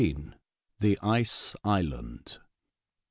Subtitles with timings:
[0.79, 2.39] THE ICE ISLAND.